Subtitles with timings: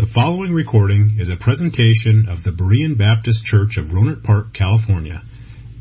[0.00, 5.22] The following recording is a presentation of the Berean Baptist Church of Rohnert Park, California,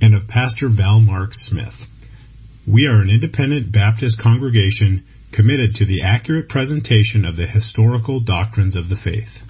[0.02, 1.88] and of Pastor Val Mark Smith.
[2.68, 8.76] We are an independent Baptist congregation committed to the accurate presentation of the historical doctrines
[8.76, 9.42] of the faith.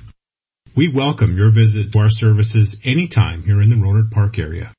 [0.76, 4.72] We welcome your visit to our services anytime here in the Rohnert Park area.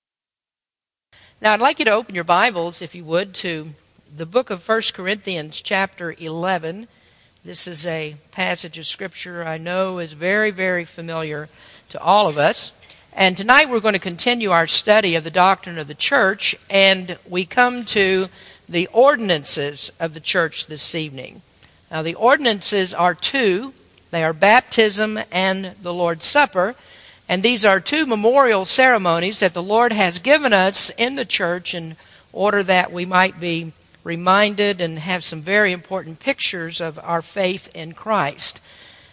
[1.40, 3.70] Now, I'd like you to open your Bibles, if you would, to
[4.16, 6.86] the book of 1 Corinthians, chapter 11.
[7.42, 11.48] This is a passage of Scripture I know is very, very familiar
[11.88, 12.74] to all of us.
[13.14, 17.16] And tonight we're going to continue our study of the doctrine of the church, and
[17.26, 18.28] we come to
[18.68, 21.40] the ordinances of the church this evening.
[21.90, 23.72] Now, the ordinances are two
[24.10, 26.74] they are baptism and the Lord's Supper.
[27.26, 31.74] And these are two memorial ceremonies that the Lord has given us in the church
[31.74, 31.96] in
[32.32, 33.72] order that we might be
[34.04, 38.60] reminded and have some very important pictures of our faith in Christ.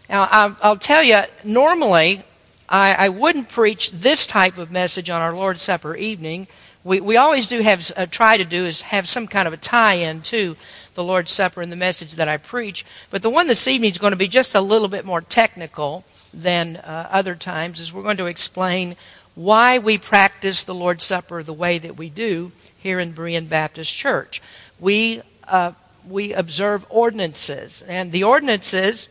[0.10, 0.28] Now,
[0.62, 2.24] I'll tell you, normally
[2.70, 6.48] I, wouldn't preach this type of message on our Lord's Supper evening.
[6.84, 9.58] We, we always do have, uh, try to do is have some kind of a
[9.58, 10.56] tie in to
[10.94, 12.86] the Lord's Supper and the message that I preach.
[13.10, 16.06] But the one this evening is going to be just a little bit more technical
[16.34, 18.96] than uh, other times, is we're going to explain
[19.36, 23.96] why we practice the Lord's Supper the way that we do here in Berean Baptist
[23.96, 24.42] Church
[24.80, 25.72] we, uh,
[26.08, 27.82] we observe ordinances.
[27.84, 29.10] And the ordinances,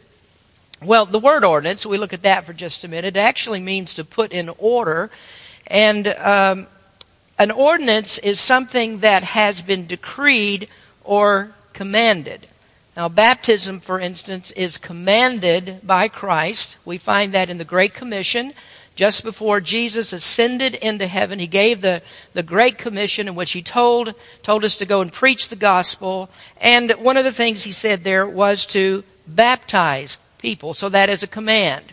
[0.82, 3.94] well, the word ordinance, we look at that for just a minute, it actually means
[3.94, 5.10] to put in order.
[5.66, 6.66] And um,
[7.38, 10.68] an ordinance is something that has been decreed
[11.04, 12.46] or commanded.
[12.96, 16.78] Now, baptism, for instance, is commanded by Christ.
[16.86, 18.54] We find that in the Great Commission
[18.96, 22.02] just before Jesus ascended into heaven, he gave the,
[22.32, 26.30] the Great Commission in which he told, told us to go and preach the gospel.
[26.60, 30.72] And one of the things he said there was to baptize people.
[30.72, 31.84] So that is a command.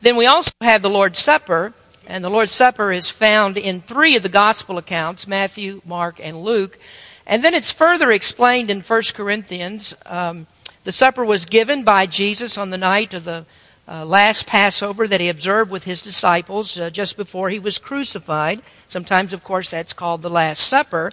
[0.00, 1.72] Then we also have the Lord's Supper,
[2.06, 6.42] and the Lord's Supper is found in three of the gospel accounts, Matthew, Mark, and
[6.42, 6.78] Luke.
[7.26, 9.94] And then it's further explained in 1 Corinthians.
[10.06, 10.46] Um,
[10.84, 13.46] the supper was given by Jesus on the night of the
[13.86, 18.62] uh, last Passover that he observed with his disciples uh, just before he was crucified.
[18.88, 21.12] Sometimes, of course, that's called the Last Supper.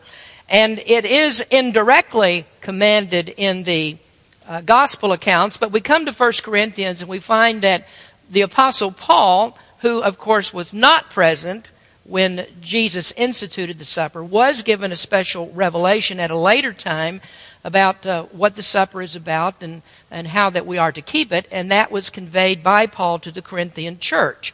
[0.49, 3.97] And it is indirectly commanded in the
[4.47, 7.87] uh, gospel accounts, but we come to 1 Corinthians and we find that
[8.29, 11.71] the Apostle Paul, who, of course, was not present
[12.03, 17.21] when Jesus instituted the supper, was given a special revelation at a later time
[17.63, 21.31] about uh, what the supper is about and, and how that we are to keep
[21.31, 24.53] it, and that was conveyed by Paul to the Corinthian church.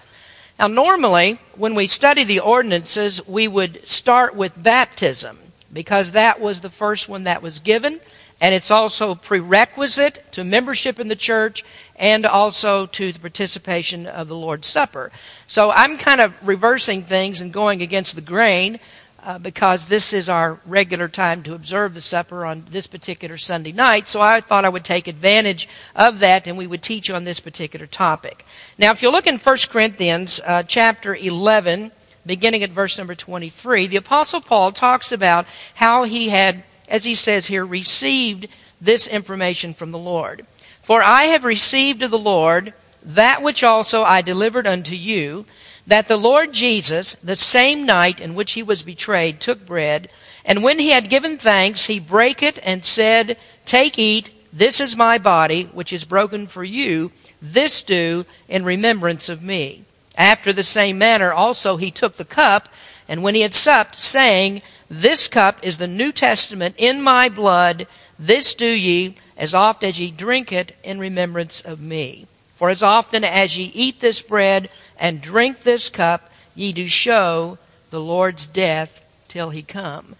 [0.59, 5.37] Now, normally, when we study the ordinances, we would start with baptism
[5.71, 7.99] because that was the first one that was given,
[8.41, 11.63] and it's also prerequisite to membership in the church
[11.95, 15.11] and also to the participation of the Lord's Supper.
[15.47, 18.79] So I'm kind of reversing things and going against the grain
[19.27, 23.73] uh, because this is our regular time to observe the supper on this particular Sunday
[23.73, 24.07] night.
[24.07, 25.67] So I thought I would take advantage
[25.97, 28.45] of that and we would teach on this particular topic.
[28.77, 31.91] Now, if you look in 1 Corinthians uh, chapter 11,
[32.25, 35.45] beginning at verse number 23, the Apostle Paul talks about
[35.75, 38.47] how he had, as he says here, received
[38.79, 40.45] this information from the Lord.
[40.79, 42.73] For I have received of the Lord
[43.03, 45.45] that which also I delivered unto you
[45.87, 50.09] that the Lord Jesus, the same night in which he was betrayed, took bread,
[50.45, 54.95] and when he had given thanks, he brake it and said, Take, eat, this is
[54.95, 57.11] my body, which is broken for you.
[57.41, 59.83] This do in remembrance of me.
[60.17, 62.69] After the same manner also he took the cup,
[63.07, 67.87] and when he had supped, saying, This cup is the New Testament in my blood.
[68.17, 72.25] This do ye as oft as ye drink it in remembrance of me.
[72.55, 77.57] For as often as ye eat this bread and drink this cup, ye do show
[77.89, 80.15] the Lord's death till he come.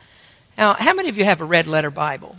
[0.57, 2.38] Now, how many of you have a red letter Bible?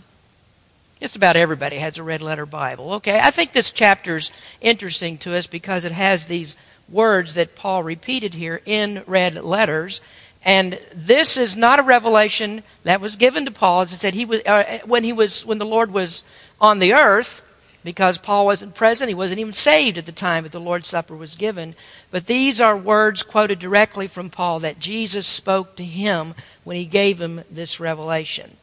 [0.99, 2.93] Just about everybody has a red letter Bible.
[2.95, 6.57] Okay, I think this chapter's interesting to us because it has these
[6.89, 10.01] words that Paul repeated here in red letters.
[10.43, 13.81] And this is not a revelation that was given to Paul.
[13.81, 16.23] As I said, he was, uh, when he was, when the Lord was
[16.59, 17.45] on the earth,
[17.83, 19.09] because Paul wasn't present.
[19.09, 21.75] He wasn't even saved at the time that the Lord's Supper was given.
[22.11, 26.33] But these are words quoted directly from Paul that Jesus spoke to him
[26.63, 28.57] when he gave him this revelation.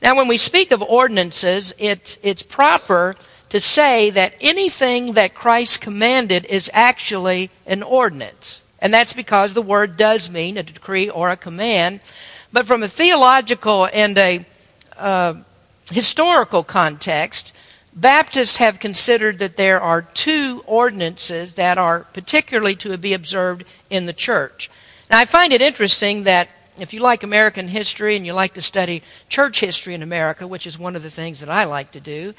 [0.00, 3.16] Now, when we speak of ordinances, it's, it's proper
[3.50, 8.64] to say that anything that Christ commanded is actually an ordinance.
[8.80, 12.00] And that's because the word does mean a decree or a command.
[12.52, 14.44] But from a theological and a
[14.98, 15.34] uh,
[15.90, 17.52] historical context,
[17.94, 24.06] Baptists have considered that there are two ordinances that are particularly to be observed in
[24.06, 24.70] the church.
[25.10, 26.48] Now, I find it interesting that
[26.78, 30.66] if you like American history and you like to study church history in America, which
[30.66, 32.32] is one of the things that I like to do,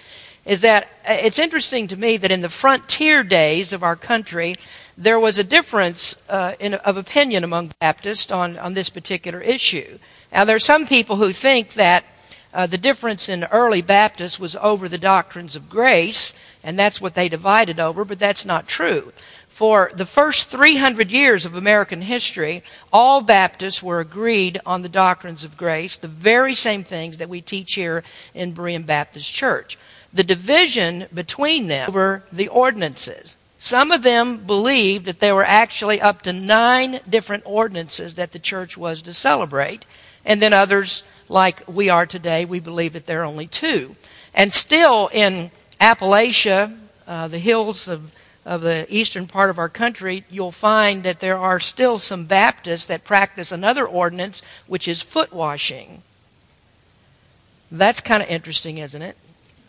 [0.43, 4.55] is that uh, it's interesting to me that in the frontier days of our country,
[4.97, 9.99] there was a difference uh, in, of opinion among Baptists on, on this particular issue.
[10.31, 12.03] Now, there are some people who think that
[12.53, 16.33] uh, the difference in early Baptists was over the doctrines of grace,
[16.63, 19.11] and that's what they divided over, but that's not true.
[19.49, 25.43] For the first 300 years of American history, all Baptists were agreed on the doctrines
[25.43, 28.03] of grace, the very same things that we teach here
[28.33, 29.77] in Berean Baptist Church.
[30.11, 33.35] The division between them were the ordinances.
[33.59, 38.39] Some of them believed that there were actually up to nine different ordinances that the
[38.39, 39.85] church was to celebrate,
[40.25, 43.95] and then others, like we are today, we believe that there are only two.
[44.33, 45.51] And still in
[45.81, 46.77] Appalachia,
[47.07, 48.13] uh, the hills of
[48.45, 52.85] of the eastern part of our country, you'll find that there are still some Baptists
[52.87, 56.03] that practice another ordinance, which is foot washing.
[57.71, 59.17] That's kind of interesting, isn't it?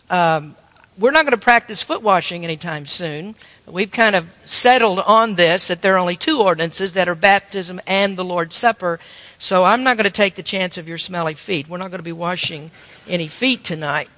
[0.09, 0.55] Um,
[0.97, 3.35] we're not going to practice foot washing anytime soon.
[3.67, 7.81] We've kind of settled on this that there are only two ordinances that are baptism
[7.87, 8.99] and the Lord's Supper.
[9.39, 11.67] So I'm not going to take the chance of your smelly feet.
[11.67, 12.69] We're not going to be washing
[13.07, 14.09] any feet tonight.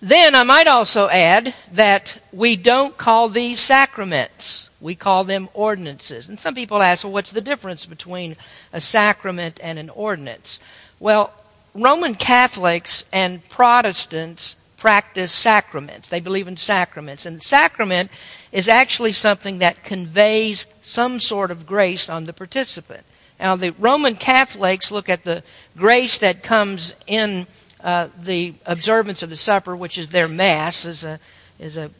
[0.00, 4.70] Then I might also add that we don't call these sacraments.
[4.80, 6.28] We call them ordinances.
[6.28, 8.36] And some people ask, well, what's the difference between
[8.72, 10.58] a sacrament and an ordinance?
[10.98, 11.32] Well,
[11.74, 16.08] Roman Catholics and Protestants practice sacraments.
[16.08, 17.24] They believe in sacraments.
[17.24, 18.10] And sacrament
[18.50, 23.04] is actually something that conveys some sort of grace on the participant.
[23.38, 25.44] Now, the Roman Catholics look at the
[25.76, 27.46] grace that comes in
[27.80, 31.20] uh, the observance of the supper, which is their mass, is a
[31.60, 31.92] is a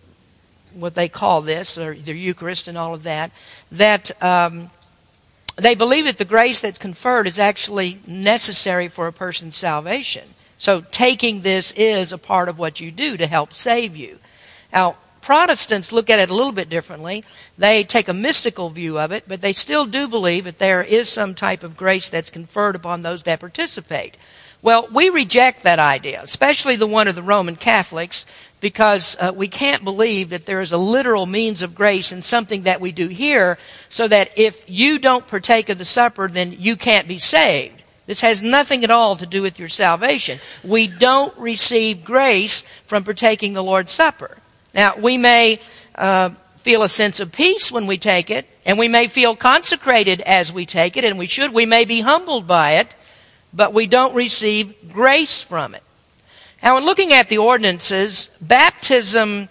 [0.75, 3.31] what they call this, or their Eucharist and all of that.
[3.71, 4.73] That um,
[5.55, 10.35] they believe that the grace that's conferred is actually necessary for a person's salvation.
[10.63, 14.21] So taking this is a part of what you do to help save you.
[14.73, 17.25] Now, Protestants look at it a little bit differently.
[17.59, 21.09] They take a mystical view of it, but they still do believe that there is
[21.09, 24.17] some type of grace that's conferred upon those that participate.
[24.63, 28.25] Well, we reject that idea, especially the one of the Roman Catholics,
[28.61, 32.63] because uh, we can't believe that there is a literal means of grace in something
[32.63, 33.59] that we do here,
[33.89, 37.82] so that if you don't partake of the supper, then you can't be saved.
[38.07, 40.41] This has nothing at all to do with your salvation.
[40.65, 44.39] We don't receive grace from partaking the Lord's Supper.
[44.75, 45.61] Now, we may
[45.95, 50.21] uh, feel a sense of peace when we take it, and we may feel consecrated
[50.23, 51.53] as we take it, and we should.
[51.53, 52.95] We may be humbled by it
[53.53, 55.83] but we don't receive grace from it.
[56.63, 59.49] Now, in looking at the ordinances, baptism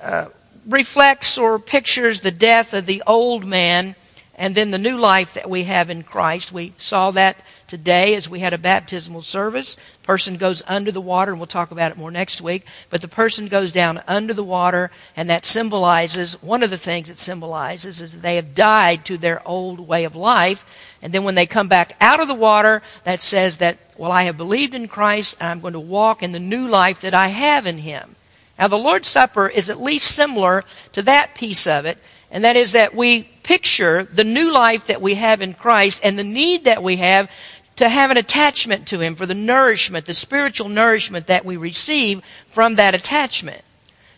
[0.00, 0.26] uh,
[0.66, 3.94] reflects or pictures the death of the old man
[4.36, 6.50] and then the new life that we have in Christ.
[6.52, 7.36] We saw that
[7.70, 9.76] today as we had a baptismal service.
[10.02, 12.66] Person goes under the water, and we'll talk about it more next week.
[12.90, 17.08] But the person goes down under the water, and that symbolizes one of the things
[17.08, 20.66] it symbolizes is that they have died to their old way of life.
[21.00, 24.24] And then when they come back out of the water, that says that, well, I
[24.24, 27.28] have believed in Christ, and I'm going to walk in the new life that I
[27.28, 28.16] have in Him.
[28.58, 31.98] Now, the Lord's Supper is at least similar to that piece of it
[32.30, 36.18] and that is that we picture the new life that we have in Christ and
[36.18, 37.30] the need that we have
[37.80, 42.22] to have an attachment to Him for the nourishment, the spiritual nourishment that we receive
[42.46, 43.62] from that attachment.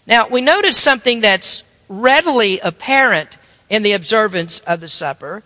[0.04, 3.38] Now, we notice something that's readily apparent
[3.70, 5.44] in the observance of the supper.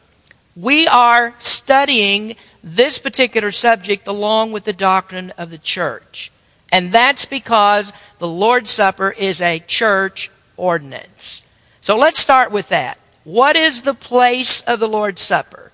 [0.56, 6.32] We are studying this particular subject along with the doctrine of the church.
[6.72, 11.42] And that's because the Lord's Supper is a church ordinance.
[11.82, 12.98] So let's start with that.
[13.24, 15.65] What is the place of the Lord's Supper?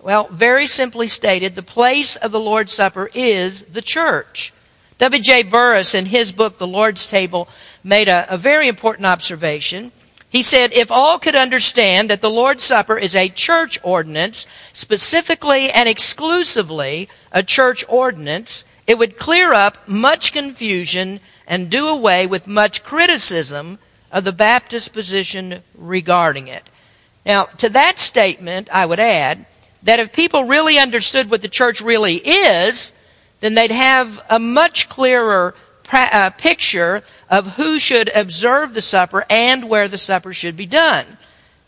[0.00, 4.52] Well, very simply stated, the place of the Lord's Supper is the church.
[4.98, 5.44] W.J.
[5.44, 7.48] Burris, in his book, The Lord's Table,
[7.82, 9.92] made a, a very important observation.
[10.28, 15.70] He said, if all could understand that the Lord's Supper is a church ordinance, specifically
[15.70, 22.46] and exclusively a church ordinance, it would clear up much confusion and do away with
[22.46, 23.78] much criticism
[24.12, 26.68] of the Baptist position regarding it.
[27.24, 29.46] Now, to that statement, I would add
[29.88, 32.92] that if people really understood what the church really is,
[33.40, 35.54] then they'd have a much clearer
[35.90, 41.06] uh, picture of who should observe the supper and where the supper should be done.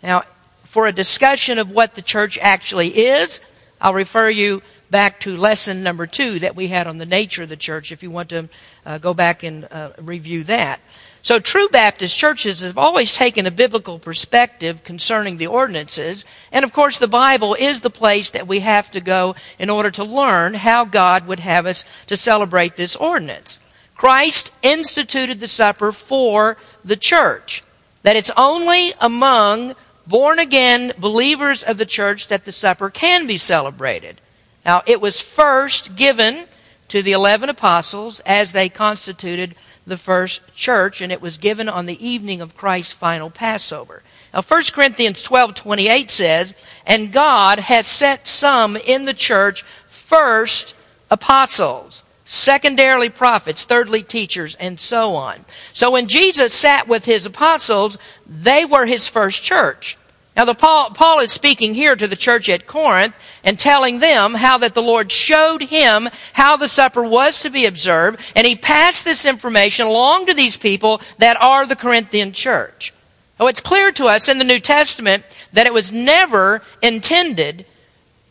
[0.03, 0.25] Now,
[0.65, 3.41] for a discussion of what the church actually is,
[3.81, 4.61] I'll refer you
[4.91, 8.03] back to lesson number two that we had on the nature of the church if
[8.03, 8.51] you want to
[8.85, 10.83] uh, go back and uh, review that.
[11.23, 16.25] So true Baptist churches have always taken a biblical perspective concerning the ordinances.
[16.51, 19.91] And of course the Bible is the place that we have to go in order
[19.93, 23.59] to learn how God would have us to celebrate this ordinance.
[23.97, 27.63] Christ instituted the supper for the church.
[28.03, 29.75] That it's only among
[30.07, 34.23] born again believers of the church that the supper can be celebrated.
[34.65, 36.47] Now it was first given
[36.89, 39.55] to the eleven apostles as they constituted
[39.91, 44.03] the first church, and it was given on the evening of Christ's final Passover.
[44.33, 46.55] Now 1 Corinthians 12:28 says,
[46.87, 50.75] "And God hath set some in the church first
[51.11, 55.45] apostles, secondarily prophets, thirdly teachers, and so on."
[55.75, 59.99] So when Jesus sat with his apostles, they were his first church.
[60.37, 64.35] Now, the Paul, Paul is speaking here to the church at Corinth and telling them
[64.35, 68.55] how that the Lord showed him how the supper was to be observed, and he
[68.55, 72.95] passed this information along to these people that are the Corinthian church.
[73.41, 77.67] Oh, it's clear to us in the New Testament that it was never intended,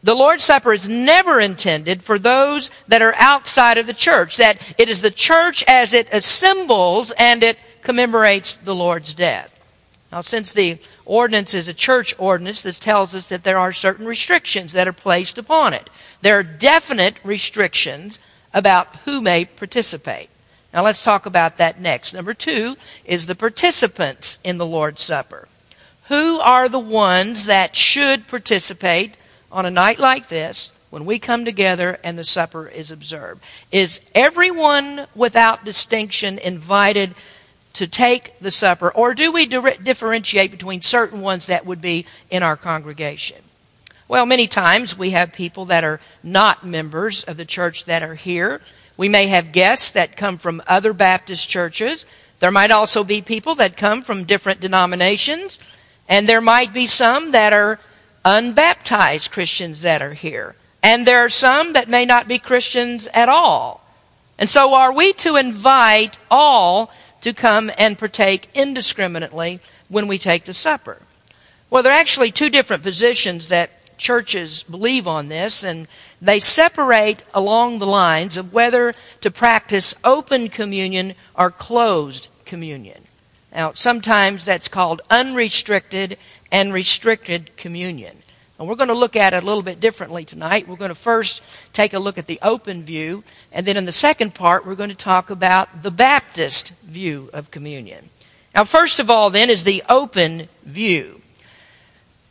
[0.01, 4.57] the Lord's Supper is never intended for those that are outside of the church, that
[4.77, 9.58] it is the church as it assembles and it commemorates the Lord's death.
[10.11, 14.07] Now, since the ordinance is a church ordinance, this tells us that there are certain
[14.07, 15.89] restrictions that are placed upon it.
[16.21, 18.17] There are definite restrictions
[18.53, 20.29] about who may participate.
[20.73, 22.13] Now, let's talk about that next.
[22.13, 22.75] Number two
[23.05, 25.47] is the participants in the Lord's Supper.
[26.07, 29.15] Who are the ones that should participate
[29.51, 33.43] on a night like this when we come together and the supper is observed?
[33.71, 37.13] Is everyone without distinction invited
[37.79, 42.43] to take the supper, or do we differentiate between certain ones that would be in
[42.43, 43.37] our congregation?
[44.09, 48.15] Well, many times we have people that are not members of the church that are
[48.15, 48.59] here.
[48.97, 52.05] We may have guests that come from other Baptist churches.
[52.41, 55.57] There might also be people that come from different denominations.
[56.09, 57.79] And there might be some that are
[58.25, 60.55] unbaptized Christians that are here.
[60.83, 63.85] And there are some that may not be Christians at all.
[64.37, 70.45] And so are we to invite all to come and partake indiscriminately when we take
[70.45, 71.01] the supper.
[71.69, 75.87] Well, there are actually two different positions that churches believe on this, and
[76.21, 83.03] they separate along the lines of whether to practice open communion or closed communion.
[83.53, 86.17] Now, sometimes that's called unrestricted
[86.51, 88.23] and restricted communion.
[88.59, 90.67] And we're going to look at it a little bit differently tonight.
[90.67, 93.23] We're going to first take a look at the open view,
[93.53, 97.51] and then in the second part, we're going to talk about the Baptist view of
[97.51, 98.09] communion.
[98.53, 101.21] Now, first of all, then, is the open view.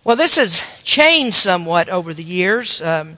[0.05, 3.17] Well, this has changed somewhat over the years um,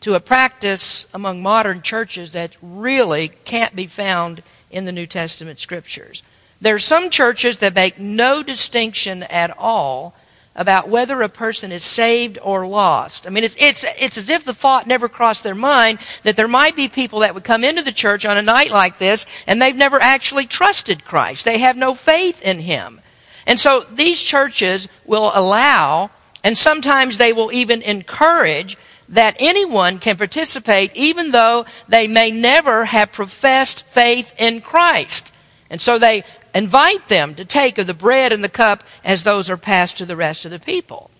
[0.00, 4.42] to a practice among modern churches that really can't be found
[4.72, 6.24] in the New Testament scriptures.
[6.60, 10.16] There are some churches that make no distinction at all
[10.56, 13.26] about whether a person is saved or lost.
[13.26, 16.48] I mean, it's, it's, it's as if the thought never crossed their mind that there
[16.48, 19.62] might be people that would come into the church on a night like this and
[19.62, 21.44] they've never actually trusted Christ.
[21.44, 23.00] They have no faith in Him.
[23.46, 26.10] And so these churches will allow,
[26.44, 28.76] and sometimes they will even encourage,
[29.10, 35.32] that anyone can participate even though they may never have professed faith in Christ.
[35.68, 39.50] And so they invite them to take of the bread and the cup as those
[39.50, 41.10] are passed to the rest of the people.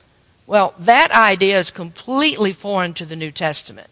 [0.46, 3.88] Well, that idea is completely foreign to the New Testament.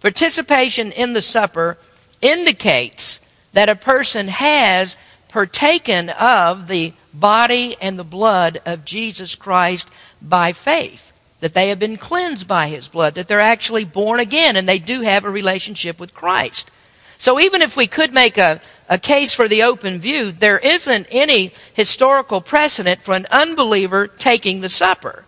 [0.00, 1.78] Participation in the supper
[2.20, 3.20] indicates
[3.52, 4.96] that a person has
[5.28, 11.12] partaken of the body and the blood of Jesus Christ by faith.
[11.40, 14.78] That they have been cleansed by his blood, that they're actually born again and they
[14.78, 16.70] do have a relationship with Christ.
[17.18, 18.60] So even if we could make a,
[18.92, 24.60] a case for the open view, there isn't any historical precedent for an unbeliever taking
[24.60, 25.24] the supper.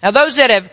[0.00, 0.72] Now, those that have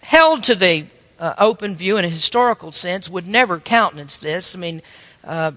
[0.00, 0.86] held to the
[1.18, 4.54] uh, open view in a historical sense would never countenance this.
[4.54, 4.82] I mean,
[5.24, 5.50] uh,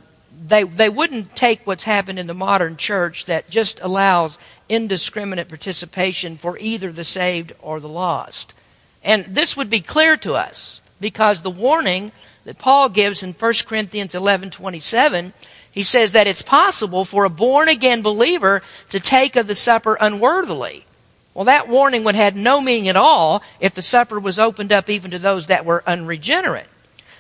[0.48, 6.36] they, they wouldn't take what's happened in the modern church that just allows indiscriminate participation
[6.38, 8.56] for either the saved or the lost.
[9.04, 12.12] And this would be clear to us because the warning
[12.46, 15.34] that Paul gives in 1 Corinthians 11:27,
[15.78, 19.96] he says that it's possible for a born again believer to take of the supper
[20.02, 20.88] unworthily.
[21.36, 24.90] Well, that warning would have no meaning at all if the supper was opened up
[24.90, 26.66] even to those that were unregenerate.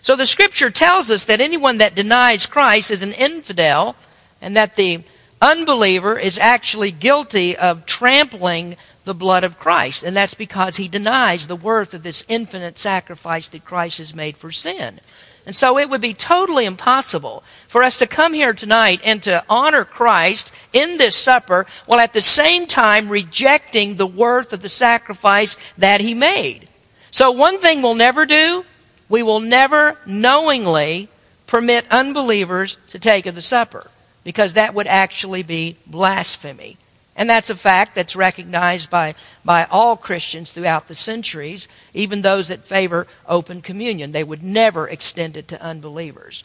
[0.02, 3.96] So the scripture tells us that anyone that denies Christ is an infidel
[4.42, 5.04] and that the
[5.40, 10.02] unbeliever is actually guilty of trampling the blood of Christ.
[10.02, 14.36] And that's because he denies the worth of this infinite sacrifice that Christ has made
[14.36, 15.00] for sin.
[15.48, 19.46] And so it would be totally impossible for us to come here tonight and to
[19.50, 24.68] honor Christ in this supper while at the same time rejecting the worth of the
[24.68, 26.68] sacrifice that he made.
[27.12, 28.66] So one thing we'll never do,
[29.08, 31.08] we will never knowingly
[31.46, 33.90] permit unbelievers to take of the supper
[34.26, 36.76] because that would actually be blasphemy.
[37.18, 42.50] And that's a fact that's recognized by, by all Christians throughout the centuries, even those
[42.50, 44.12] that favor open communion.
[44.12, 46.44] They would never extend it to unbelievers.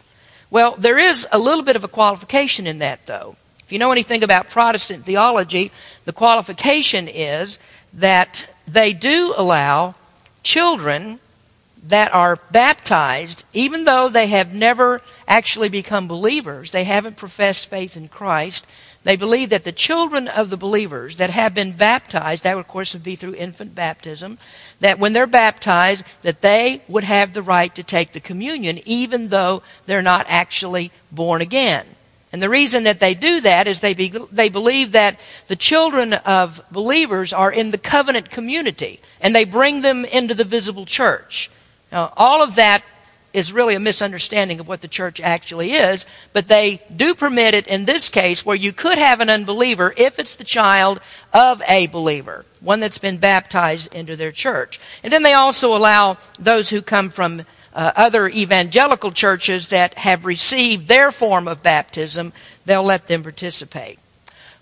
[0.50, 3.36] Well, there is a little bit of a qualification in that, though.
[3.60, 5.70] If you know anything about Protestant theology,
[6.06, 7.58] the qualification is
[7.92, 9.94] that they do allow
[10.42, 11.20] children
[11.84, 17.96] that are baptized, even though they have never actually become believers, they haven't professed faith
[17.96, 18.66] in Christ,
[19.04, 22.94] they believe that the children of the believers that have been baptized, that of course
[22.94, 24.38] would be through infant baptism,
[24.80, 29.28] that when they're baptized, that they would have the right to take the communion even
[29.28, 31.86] though they're not actually born again.
[32.32, 36.14] And the reason that they do that is they, be, they believe that the children
[36.14, 41.50] of believers are in the covenant community and they bring them into the visible church.
[41.90, 42.82] Now, all of that
[43.32, 47.66] is really a misunderstanding of what the church actually is, but they do permit it
[47.66, 51.00] in this case where you could have an unbeliever if it's the child
[51.32, 54.78] of a believer, one that's been baptized into their church.
[55.02, 57.42] And then they also allow those who come from
[57.74, 62.32] uh, other evangelical churches that have received their form of baptism,
[62.66, 63.98] they'll let them participate.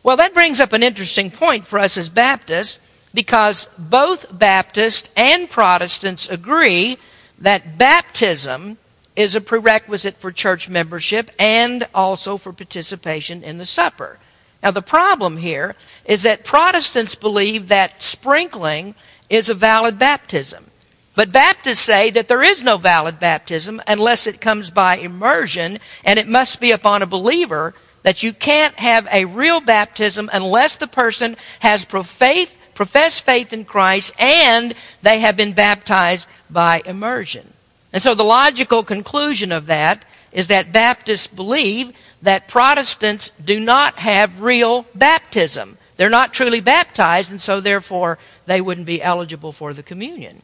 [0.03, 2.79] Well, that brings up an interesting point for us as Baptists
[3.13, 6.99] because both Baptists and Protestants agree
[7.41, 8.79] that baptism
[9.17, 14.19] is a prerequisite for church membership and also for participation in the supper.
[14.63, 18.95] Now, the problem here is that Protestants believe that sprinkling
[19.29, 20.67] is a valid baptism.
[21.15, 26.19] But Baptists say that there is no valid baptism unless it comes by immersion, and
[26.19, 30.87] it must be upon a believer that you can't have a real baptism unless the
[30.87, 34.73] person has faith profess faith in Christ and
[35.03, 37.53] they have been baptized by immersion.
[37.93, 43.99] And so the logical conclusion of that is that Baptists believe that Protestants do not
[43.99, 45.77] have real baptism.
[45.99, 50.41] They're not truly baptized, and so therefore they wouldn't be eligible for the communion.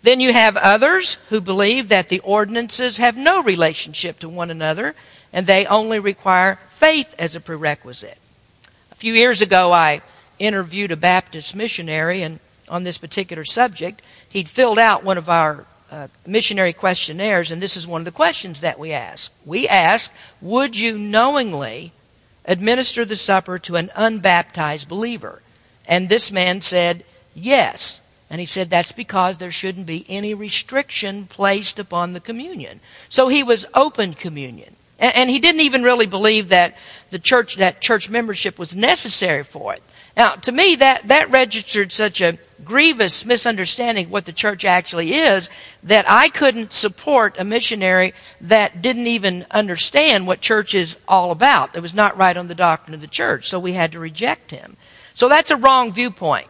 [0.00, 4.94] Then you have others who believe that the ordinances have no relationship to one another
[5.32, 8.18] and they only require faith as a prerequisite.
[8.92, 10.02] A few years ago, I
[10.46, 14.02] interviewed a Baptist missionary and on this particular subject.
[14.28, 18.10] He'd filled out one of our uh, missionary questionnaires, and this is one of the
[18.10, 19.32] questions that we ask.
[19.44, 21.92] We ask, Would you knowingly
[22.44, 25.42] administer the supper to an unbaptized believer?
[25.86, 27.04] And this man said,
[27.34, 28.00] Yes.
[28.30, 32.80] And he said that's because there shouldn't be any restriction placed upon the communion.
[33.08, 34.74] So he was open communion.
[34.98, 36.76] And, and he didn't even really believe that
[37.10, 39.82] the church, that church membership was necessary for it.
[40.16, 45.14] Now, to me, that, that registered such a grievous misunderstanding of what the church actually
[45.14, 45.50] is
[45.82, 51.72] that I couldn't support a missionary that didn't even understand what church is all about.
[51.72, 54.50] That was not right on the doctrine of the church, so we had to reject
[54.50, 54.76] him.
[55.14, 56.46] So that's a wrong viewpoint.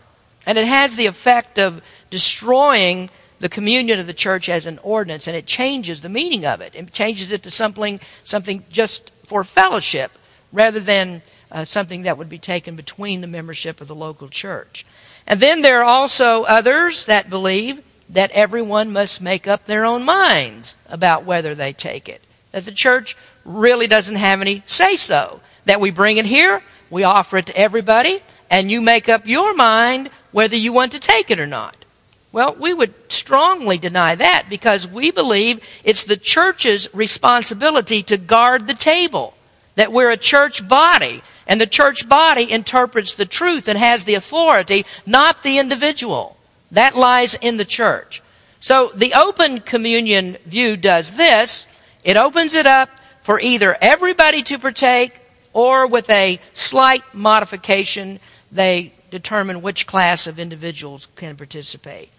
[0.46, 5.26] And it has the effect of destroying the communion of the church as an ordinance,
[5.26, 6.74] and it changes the meaning of it.
[6.74, 10.12] It changes it to something, something just for fellowship
[10.52, 11.22] rather than
[11.54, 14.84] uh, something that would be taken between the membership of the local church.
[15.26, 20.04] And then there are also others that believe that everyone must make up their own
[20.04, 22.22] minds about whether they take it.
[22.50, 25.40] That the church really doesn't have any say so.
[25.64, 29.54] That we bring it here, we offer it to everybody, and you make up your
[29.54, 31.76] mind whether you want to take it or not.
[32.32, 38.66] Well, we would strongly deny that because we believe it's the church's responsibility to guard
[38.66, 39.34] the table.
[39.76, 44.14] That we're a church body and the church body interprets the truth and has the
[44.14, 46.36] authority, not the individual.
[46.70, 48.22] That lies in the church.
[48.60, 51.66] So the open communion view does this.
[52.02, 52.88] It opens it up
[53.20, 55.20] for either everybody to partake
[55.52, 62.10] or with a slight modification, they determine which class of individuals can participate.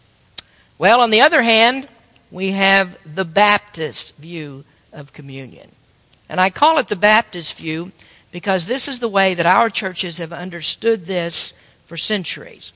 [0.78, 1.88] Well, on the other hand,
[2.32, 4.64] we have the Baptist view
[4.94, 5.72] of communion.
[6.30, 7.92] And I call it the Baptist view
[8.32, 11.54] because this is the way that our churches have understood this
[11.86, 12.74] for centuries.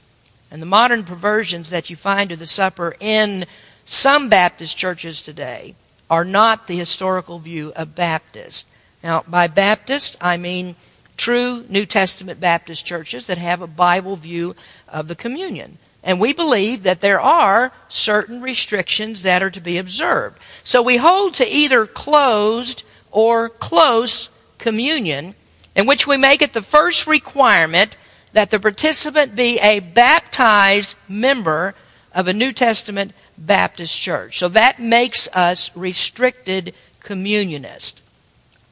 [0.52, 3.46] And the modern perversions that you find of the supper in
[3.86, 5.76] some Baptist churches today
[6.10, 8.68] are not the historical view of Baptist.
[9.04, 10.76] Now, by Baptist, I mean
[11.18, 14.56] true New Testament Baptist churches that have a Bible view
[14.88, 15.78] of the communion.
[16.02, 20.40] And we believe that there are certain restrictions that are to be observed.
[20.64, 25.36] So we hold to either closed or close communion,
[25.76, 27.98] in which we make it the first requirement
[28.34, 31.74] that the participant be a baptized member
[32.14, 34.38] of a New Testament Baptist church.
[34.38, 38.02] So that makes us restricted communionists.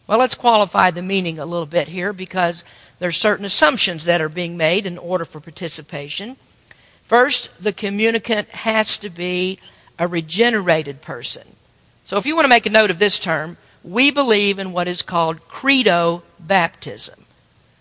[0.06, 2.64] Well, let's qualify the meaning a little bit here because
[3.00, 6.36] there are certain assumptions that are being made in order for participation.
[7.04, 9.60] First, the communicant has to be
[10.00, 11.44] a regenerated person.
[12.06, 14.88] So if you want to make a note of this term, we believe in what
[14.88, 17.26] is called credo baptism.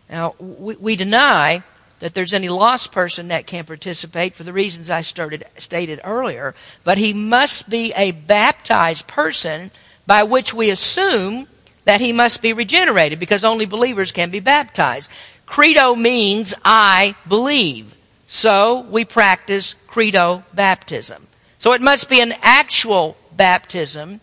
[0.09, 1.63] Now, we, we deny
[1.99, 6.55] that there's any lost person that can participate for the reasons I started, stated earlier,
[6.85, 9.71] but he must be a baptized person
[10.07, 11.49] by which we assume
[11.85, 15.11] that he must be regenerated because only believers can be baptized.
[15.47, 17.95] Credo means I believe.
[18.29, 21.27] So we practice credo baptism.
[21.59, 24.21] So it must be an actual baptism,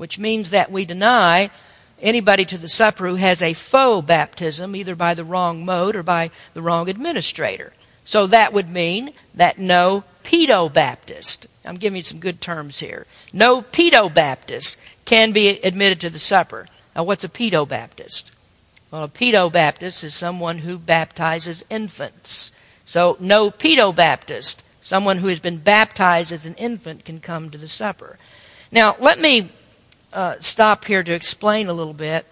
[0.00, 1.50] which means that we deny
[2.00, 6.02] anybody to the supper who has a faux baptism, either by the wrong mode or
[6.02, 7.74] by the wrong administrator.
[8.02, 13.06] So that would mean that no pedo Baptist, I'm giving you some good terms here,
[13.34, 16.66] no pedo Baptist can be admitted to the supper.
[16.96, 18.32] Now, what's a pedo Baptist?
[18.90, 22.52] Well, a pedo Baptist is someone who baptizes infants.
[22.86, 27.58] So, no pedo Baptist, someone who has been baptized as an infant, can come to
[27.58, 28.18] the supper.
[28.72, 29.50] Now, let me
[30.12, 32.26] uh, stop here to explain a little bit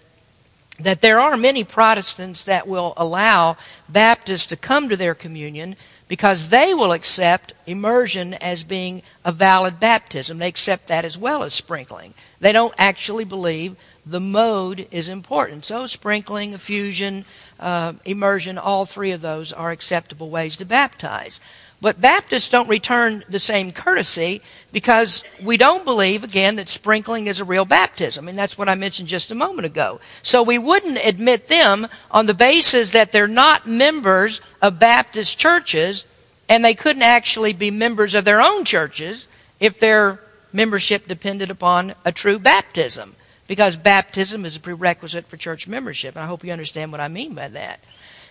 [0.79, 5.75] that there are many Protestants that will allow Baptists to come to their communion
[6.07, 10.39] because they will accept immersion as being a valid baptism.
[10.39, 12.13] They accept that as well as sprinkling.
[12.39, 15.65] They don't actually believe the mode is important.
[15.65, 17.25] So, sprinkling, effusion,
[17.59, 21.39] uh, immersion, all three of those are acceptable ways to baptize.
[21.81, 27.39] But Baptists don't return the same courtesy because we don't believe, again, that sprinkling is
[27.39, 28.27] a real baptism.
[28.27, 30.01] And that's what I mentioned just a moment ago.
[30.21, 36.05] So we wouldn't admit them on the basis that they're not members of Baptist churches
[36.49, 39.27] and they couldn't actually be members of their own churches
[39.59, 40.19] if their
[40.51, 43.15] membership depended upon a true baptism.
[43.47, 46.15] Because baptism is a prerequisite for church membership.
[46.15, 47.79] And I hope you understand what I mean by that.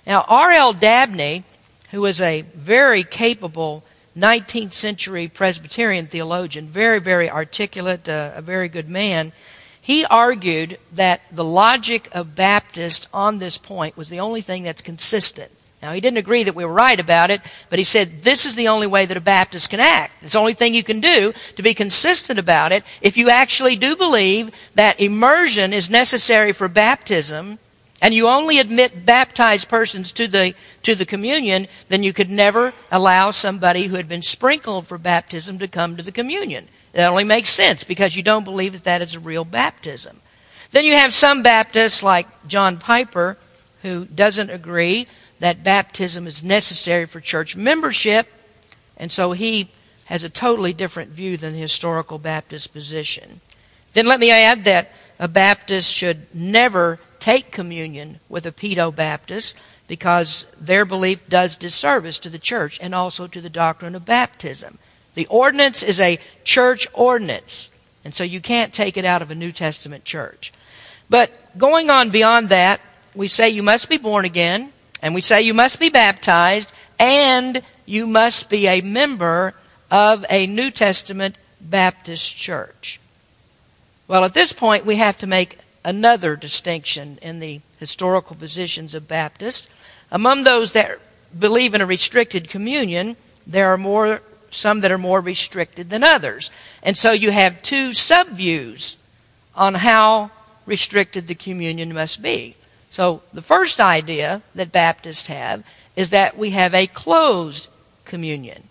[0.06, 0.74] Now, R.L.
[0.74, 1.44] Dabney
[1.90, 3.84] who was a very capable
[4.16, 9.32] 19th century Presbyterian theologian, very, very articulate, uh, a very good man.
[9.80, 14.82] He argued that the logic of Baptists on this point was the only thing that's
[14.82, 15.50] consistent.
[15.80, 18.56] Now, he didn't agree that we were right about it, but he said this is
[18.56, 20.12] the only way that a Baptist can act.
[20.22, 22.82] It's the only thing you can do to be consistent about it.
[23.00, 27.60] If you actually do believe that immersion is necessary for baptism,
[28.00, 32.72] and you only admit baptized persons to the, to the communion, then you could never
[32.90, 36.68] allow somebody who had been sprinkled for baptism to come to the communion.
[36.92, 40.20] That only makes sense because you don't believe that that is a real baptism.
[40.70, 43.36] Then you have some Baptists like John Piper
[43.82, 45.06] who doesn't agree
[45.38, 48.28] that baptism is necessary for church membership,
[48.96, 49.70] and so he
[50.06, 53.40] has a totally different view than the historical Baptist position.
[53.92, 59.54] Then let me add that a Baptist should never take communion with a pedo Baptist
[59.86, 64.78] because their belief does disservice to the church and also to the doctrine of baptism.
[65.12, 67.70] The ordinance is a church ordinance,
[68.02, 70.54] and so you can't take it out of a New Testament church.
[71.10, 72.80] But going on beyond that,
[73.14, 77.60] we say you must be born again, and we say you must be baptized, and
[77.84, 79.52] you must be a member
[79.90, 82.98] of a New Testament Baptist church.
[84.06, 89.08] Well, at this point, we have to make another distinction in the historical positions of
[89.08, 89.70] Baptists.
[90.10, 90.98] Among those that
[91.36, 94.20] believe in a restricted communion, there are more
[94.50, 96.50] some that are more restricted than others.
[96.82, 98.96] And so you have two subviews
[99.54, 100.30] on how
[100.66, 102.56] restricted the communion must be.
[102.90, 105.64] So the first idea that Baptists have
[105.96, 107.70] is that we have a closed
[108.04, 108.67] communion.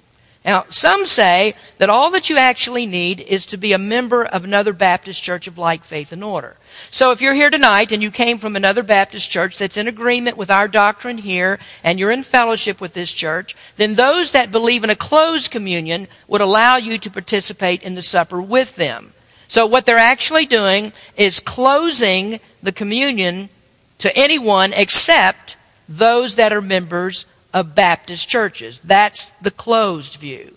[0.48, 4.46] Now, some say that all that you actually need is to be a member of
[4.46, 6.56] another Baptist church of like faith and order.
[6.90, 10.38] So if you're here tonight and you came from another Baptist church that's in agreement
[10.38, 14.86] with our doctrine here and you're in fellowship with this church, then those that believe
[14.86, 19.12] in a closed communion would allow you to participate in the supper with them.
[19.50, 23.50] So what they're actually doing is closing the communion
[23.98, 25.58] to anyone except
[25.90, 27.26] those that are members
[27.58, 28.80] of Baptist churches.
[28.82, 30.56] That's the closed view.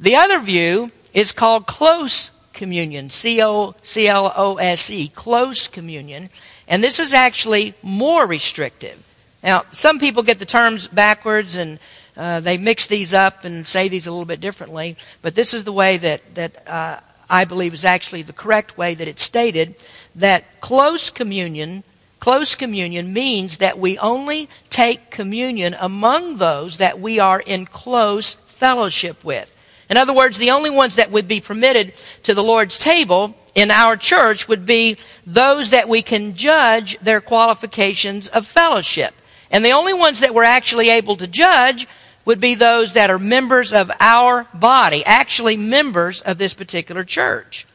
[0.00, 5.68] The other view is called close communion, C O C L O S E, close
[5.68, 6.30] communion.
[6.66, 9.00] And this is actually more restrictive.
[9.44, 11.78] Now, some people get the terms backwards and
[12.16, 15.64] uh, they mix these up and say these a little bit differently, but this is
[15.64, 19.74] the way that, that uh, I believe is actually the correct way that it's stated
[20.16, 21.84] that close communion
[22.24, 28.32] Close communion means that we only take communion among those that we are in close
[28.32, 29.54] fellowship with.
[29.90, 33.70] In other words, the only ones that would be permitted to the Lord's table in
[33.70, 39.12] our church would be those that we can judge their qualifications of fellowship.
[39.50, 41.86] And the only ones that we're actually able to judge
[42.24, 47.66] would be those that are members of our body, actually members of this particular church.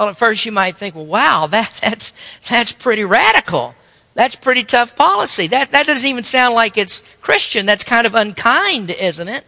[0.00, 2.14] Well, at first you might think, well, wow, that, that's,
[2.48, 3.74] that's pretty radical.
[4.14, 5.48] That's pretty tough policy.
[5.48, 7.66] That, that doesn't even sound like it's Christian.
[7.66, 9.44] That's kind of unkind, isn't it?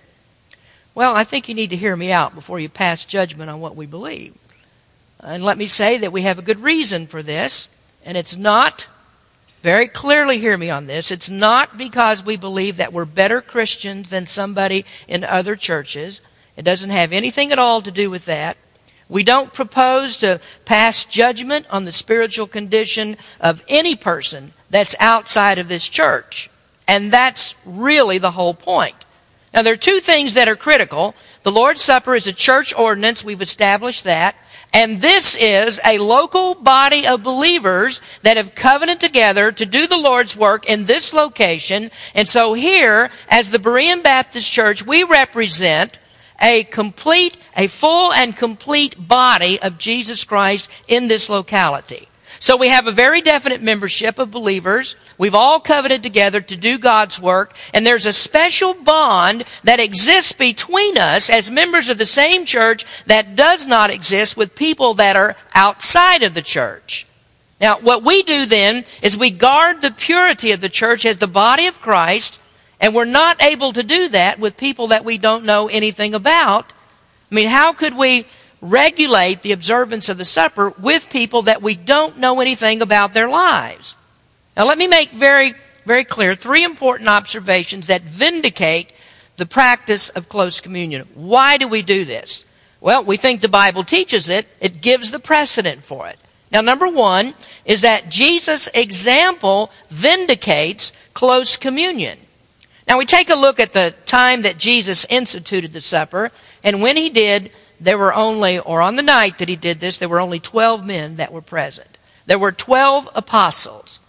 [0.95, 3.77] Well, I think you need to hear me out before you pass judgment on what
[3.77, 4.35] we believe.
[5.21, 7.71] And let me say that we have a good reason for this,
[8.05, 8.89] and it's not,
[9.63, 14.11] very clearly hear me on this, it's not because we believe that we're better Christians
[14.11, 16.21] than somebody in other churches.
[16.59, 18.59] It doesn't have anything at all to do with that.
[19.13, 25.59] We don't propose to pass judgment on the spiritual condition of any person that's outside
[25.59, 26.49] of this church.
[26.89, 28.97] And that's really the whole point.
[29.53, 31.15] Now, there are two things that are critical.
[31.43, 33.23] The Lord's Supper is a church ordinance.
[33.23, 34.35] We've established that.
[34.73, 39.99] And this is a local body of believers that have covenanted together to do the
[39.99, 41.91] Lord's work in this location.
[42.15, 45.99] And so here, as the Berean Baptist Church, we represent
[46.43, 52.09] a complete, a full and complete body of Jesus Christ in this locality.
[52.41, 54.97] So we have a very definite membership of believers.
[55.17, 60.33] We've all coveted together to do God's work, and there's a special bond that exists
[60.33, 65.15] between us as members of the same church that does not exist with people that
[65.15, 67.07] are outside of the church.
[67.61, 71.29] Now, what we do then is we guard the purity of the church as the
[71.29, 72.41] body of Christ
[72.83, 76.73] and we're not able to do that with people that we don't know anything about.
[77.31, 78.27] I mean, how could we
[78.61, 83.29] regulate the observance of the supper with people that we don't know anything about their
[83.29, 83.95] lives?
[84.57, 85.55] Now, let me make very,
[85.87, 88.93] very clear three important observations that vindicate
[89.37, 91.07] the practice of close communion.
[91.15, 92.45] Why do we do this?
[92.81, 94.49] Well, we think the Bible teaches it.
[94.61, 96.19] It gives the precedent for it.
[96.51, 102.19] Now, number one is that Jesus' example vindicates close communion.
[102.87, 106.31] Now we take a look at the time that Jesus instituted the supper,
[106.65, 109.99] and when he did, there were only, or on the night that he did this,
[109.99, 111.99] there were only 12 men that were present.
[112.27, 114.01] There were 12 apostles.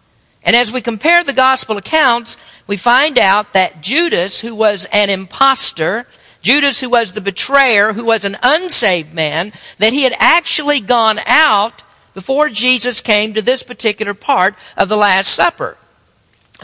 [0.44, 5.10] And as we compare the gospel accounts, we find out that Judas, who was an
[5.10, 6.06] impostor,
[6.42, 11.20] Judas, who was the betrayer, who was an unsaved man, that he had actually gone
[11.26, 11.82] out
[12.14, 15.78] before Jesus came to this particular part of the Last Supper.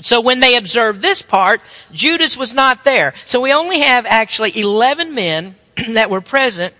[0.01, 3.13] So when they observed this part, Judas was not there.
[3.25, 5.55] So we only have actually 11 men
[5.89, 6.73] that were present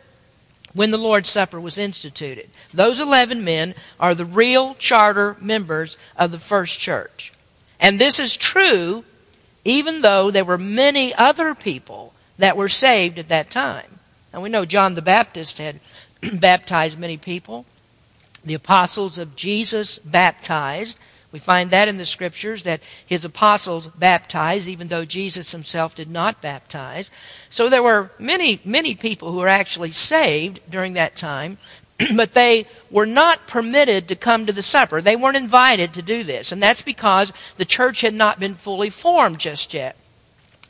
[0.73, 2.49] when the Lord's Supper was instituted.
[2.73, 7.33] Those 11 men are the real charter members of the first church.
[7.79, 9.03] And this is true
[9.65, 13.99] even though there were many other people that were saved at that time.
[14.31, 15.79] And we know John the Baptist had
[16.33, 17.65] baptized many people.
[18.43, 20.97] The apostles of Jesus baptized.
[21.31, 26.09] We find that in the scriptures that his apostles baptized, even though Jesus himself did
[26.09, 27.11] not baptize.
[27.49, 31.59] So there were many, many people who were actually saved during that time,
[32.15, 35.01] but they were not permitted to come to the supper.
[35.01, 36.51] They weren't invited to do this.
[36.51, 39.95] And that's because the church had not been fully formed just yet.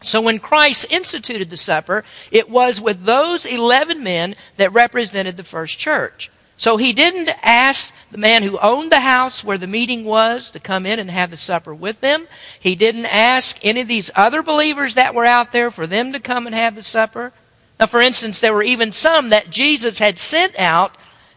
[0.02, 5.44] So when Christ instituted the supper, it was with those 11 men that represented the
[5.44, 6.32] first church.
[6.60, 10.60] So he didn't ask the man who owned the house where the meeting was to
[10.60, 12.28] come in and have the supper with them.
[12.60, 16.20] He didn't ask any of these other believers that were out there for them to
[16.20, 17.32] come and have the supper.
[17.80, 20.96] Now, for instance, there were even some that Jesus had sent out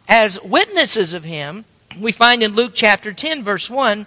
[0.08, 1.66] as witnesses of him.
[2.00, 4.06] We find in Luke chapter 10, verse 1,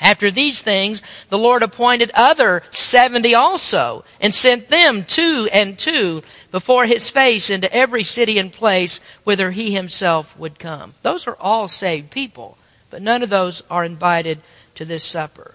[0.00, 6.22] after these things, the Lord appointed other seventy also, and sent them two and two
[6.50, 10.94] before his face into every city and place whither he himself would come.
[11.02, 12.58] Those are all saved people,
[12.90, 14.40] but none of those are invited
[14.74, 15.54] to this supper.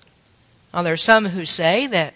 [0.73, 2.13] Now, there are some who say that,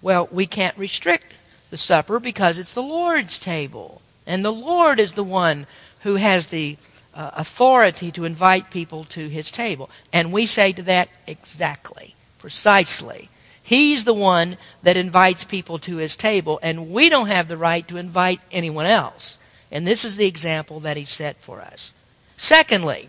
[0.00, 1.32] well, we can't restrict
[1.70, 5.66] the supper because it's the Lord's table, and the Lord is the one
[6.00, 6.76] who has the
[7.14, 9.88] uh, authority to invite people to his table.
[10.12, 13.30] And we say to that, exactly, precisely.
[13.62, 17.86] He's the one that invites people to his table, and we don't have the right
[17.88, 19.38] to invite anyone else.
[19.72, 21.94] And this is the example that he set for us.
[22.36, 23.08] Secondly,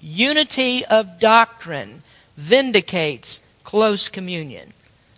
[0.00, 2.02] unity of doctrine
[2.36, 4.72] vindicates close communion.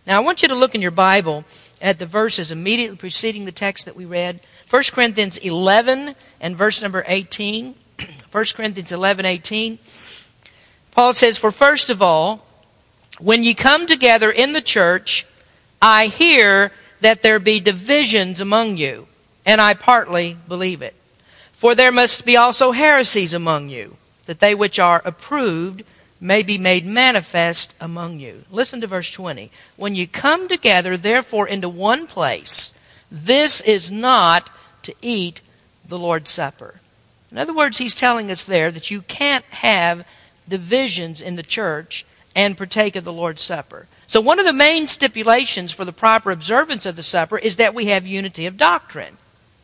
[0.06, 1.44] Now, I want you to look in your Bible
[1.80, 4.40] at the verses immediately preceding the text that we read.
[4.74, 7.76] 1 Corinthians 11 and verse number 18.
[8.32, 9.78] 1 Corinthians 11, 18.
[10.90, 12.44] Paul says, For first of all,
[13.20, 15.26] when ye come together in the church,
[15.80, 19.06] I hear that there be divisions among you,
[19.46, 20.96] and I partly believe it.
[21.52, 25.84] For there must be also heresies among you, that they which are approved
[26.20, 28.42] may be made manifest among you.
[28.50, 29.52] Listen to verse 20.
[29.76, 32.76] When you come together, therefore, into one place,
[33.08, 34.50] this is not
[34.84, 35.40] to eat
[35.86, 36.80] the Lord's Supper.
[37.30, 40.06] In other words, he's telling us there that you can't have
[40.48, 43.86] divisions in the church and partake of the Lord's Supper.
[44.06, 47.74] So, one of the main stipulations for the proper observance of the supper is that
[47.74, 49.16] we have unity of doctrine.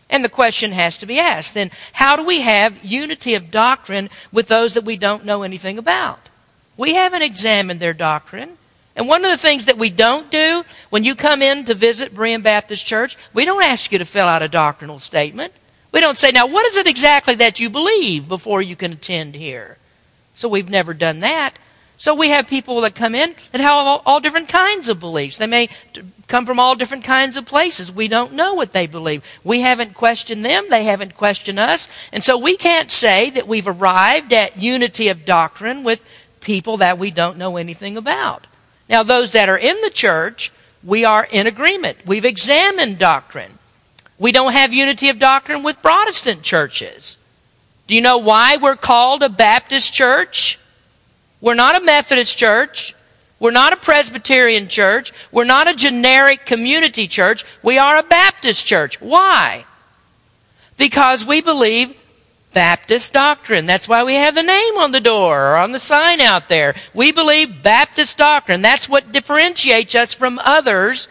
[0.08, 4.10] And the question has to be asked then, how do we have unity of doctrine
[4.32, 6.28] with those that we don't know anything about?
[6.76, 8.56] We haven't examined their doctrine.
[9.00, 12.14] And one of the things that we don't do when you come in to visit
[12.14, 15.54] Berean Baptist Church, we don't ask you to fill out a doctrinal statement.
[15.90, 19.36] We don't say, now, what is it exactly that you believe before you can attend
[19.36, 19.78] here?
[20.34, 21.54] So we've never done that.
[21.96, 25.38] So we have people that come in that have all, all, different kinds of beliefs.
[25.38, 25.70] They may
[26.28, 27.90] come from all different kinds of places.
[27.90, 29.24] We don't know what they believe.
[29.42, 30.66] We haven't questioned them.
[30.68, 31.88] They haven't questioned us.
[32.12, 36.04] And so we can't say that we've arrived at unity of doctrine with
[36.40, 38.46] people that we don't know anything about.
[38.90, 41.98] Now, those that are in the church, we are in agreement.
[42.04, 43.52] We've examined doctrine.
[44.18, 47.16] We don't have unity of doctrine with Protestant churches.
[47.86, 50.58] Do you know why we're called a Baptist church?
[51.40, 52.96] We're not a Methodist church.
[53.38, 55.12] We're not a Presbyterian church.
[55.30, 57.44] We're not a generic community church.
[57.62, 59.00] We are a Baptist church.
[59.00, 59.64] Why?
[60.76, 61.96] Because we believe
[62.52, 63.66] Baptist doctrine.
[63.66, 66.74] That's why we have the name on the door or on the sign out there.
[66.92, 68.60] We believe Baptist doctrine.
[68.60, 71.08] That's what differentiates us from others.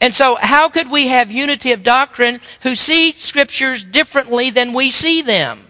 [0.00, 4.90] And so, how could we have unity of doctrine who see scriptures differently than we
[4.90, 5.60] see them?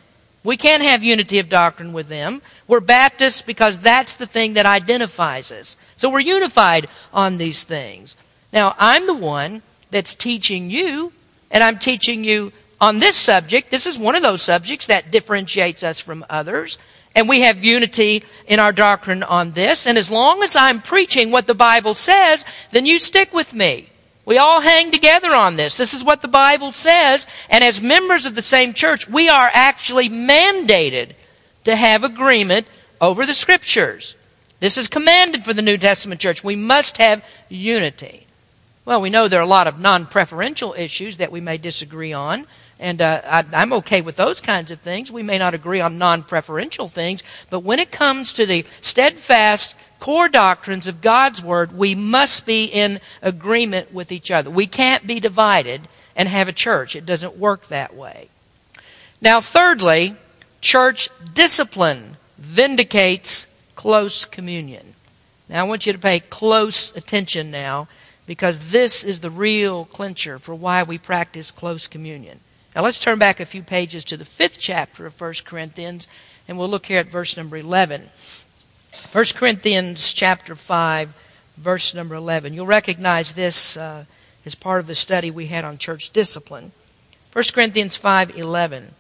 [0.42, 2.42] We can't have unity of doctrine with them.
[2.66, 5.77] We're Baptists because that's the thing that identifies us.
[5.97, 8.16] So we're unified on these things.
[8.53, 11.12] Now, I'm the one that's teaching you,
[11.51, 12.53] and I'm teaching you
[12.85, 13.70] on this subject.
[13.70, 16.77] This is one of those subjects that differentiates us from others.
[17.14, 19.87] And we have unity in our doctrine on this.
[19.87, 23.88] And as long as I'm preaching what the Bible says, then you stick with me.
[24.27, 25.77] We all hang together on this.
[25.77, 27.27] This is what the Bible says.
[27.49, 31.12] And as members of the same church, we are actually mandated
[31.64, 32.66] to have agreement
[33.01, 34.14] over the Scriptures.
[34.61, 36.44] This is commanded for the New Testament church.
[36.44, 38.27] We must have unity.
[38.85, 42.12] Well, we know there are a lot of non preferential issues that we may disagree
[42.12, 42.47] on.
[42.80, 45.12] And uh, I, I'm okay with those kinds of things.
[45.12, 49.76] We may not agree on non preferential things, but when it comes to the steadfast
[50.00, 54.50] core doctrines of God's Word, we must be in agreement with each other.
[54.50, 55.82] We can't be divided
[56.16, 56.94] and have a church.
[56.94, 58.28] It doesn't work that way.
[59.20, 60.16] Now, thirdly,
[60.60, 64.94] church discipline vindicates close communion.
[65.48, 67.88] Now, I want you to pay close attention now
[68.26, 72.40] because this is the real clincher for why we practice close communion.
[72.74, 76.08] Now let's turn back a few pages to the fifth chapter of 1 Corinthians,
[76.48, 78.08] and we'll look here at verse number 11.
[79.12, 82.52] 1 Corinthians chapter 5, verse number 11.
[82.52, 84.06] You'll recognize this uh,
[84.44, 86.72] as part of the study we had on church discipline.
[87.32, 88.94] 1 Corinthians 5, 11.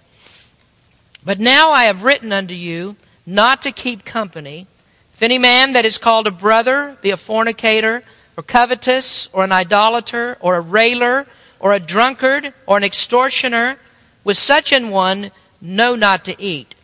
[1.24, 2.94] But now I have written unto you
[3.26, 4.68] not to keep company.
[5.14, 8.04] If any man that is called a brother be a fornicator,
[8.36, 11.26] or covetous, or an idolater, or a railer,
[11.64, 13.78] or a drunkard, or an extortioner,
[14.22, 15.30] with such an one
[15.62, 16.74] know not to eat.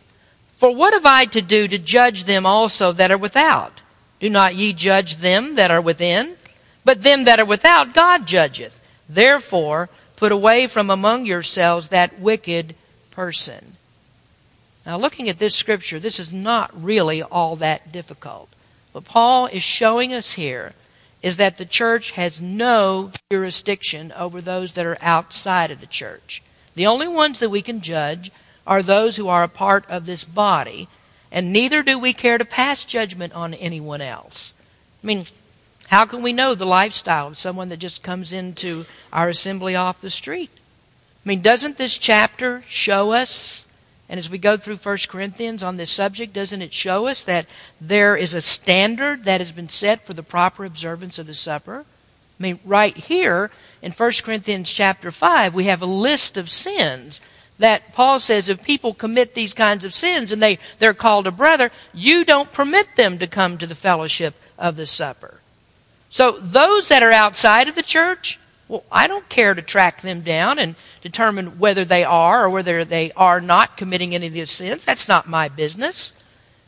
[0.55, 3.81] For what have I to do to judge them also that are without?
[4.19, 6.35] Do not ye judge them that are within?
[6.83, 8.81] But them that are without God judgeth.
[9.07, 12.73] Therefore, put away from among yourselves that wicked
[13.11, 13.77] person.
[14.83, 18.49] Now, looking at this scripture, this is not really all that difficult.
[18.93, 20.73] But Paul is showing us here
[21.21, 26.41] is that the church has no jurisdiction over those that are outside of the church.
[26.75, 28.31] The only ones that we can judge
[28.65, 30.87] are those who are a part of this body,
[31.31, 34.53] and neither do we care to pass judgment on anyone else.
[35.03, 35.23] I mean,
[35.87, 40.01] how can we know the lifestyle of someone that just comes into our assembly off
[40.01, 40.49] the street?
[41.23, 43.65] I mean, doesn't this chapter show us
[44.11, 47.45] and as we go through 1 Corinthians on this subject, doesn't it show us that
[47.79, 51.85] there is a standard that has been set for the proper observance of the supper?
[52.37, 53.51] I mean, right here
[53.81, 57.21] in 1 Corinthians chapter 5, we have a list of sins
[57.57, 61.31] that Paul says if people commit these kinds of sins and they, they're called a
[61.31, 65.39] brother, you don't permit them to come to the fellowship of the supper.
[66.09, 68.40] So those that are outside of the church,
[68.71, 72.85] well, I don't care to track them down and determine whether they are or whether
[72.85, 74.85] they are not committing any of these sins.
[74.85, 76.13] That's not my business.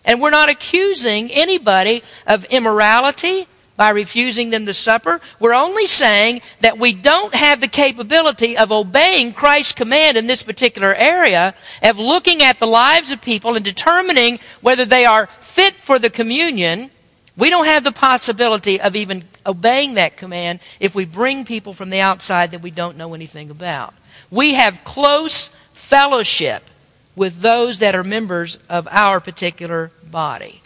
[0.04, 3.47] And we're not accusing anybody of immorality
[3.78, 5.22] by refusing them the supper.
[5.39, 10.43] We're only saying that we don't have the capability of obeying Christ's command in this
[10.43, 15.76] particular area, of looking at the lives of people and determining whether they are fit
[15.76, 16.91] for the communion.
[17.38, 21.89] We don't have the possibility of even obeying that command if we bring people from
[21.89, 23.94] the outside that we don't know anything about.
[24.32, 26.70] We have close fellowship
[27.16, 30.62] with those that are members of our particular body.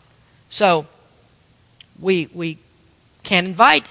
[0.50, 0.88] So,
[2.00, 2.60] we, we
[3.24, 3.86] can invite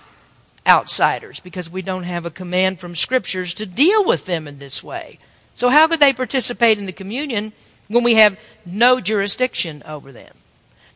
[0.66, 4.82] outsiders because we don't have a command from scriptures to deal with them in this
[4.82, 5.18] way.
[5.54, 7.52] So, how could they participate in the communion
[7.88, 10.34] when we have no jurisdiction over them?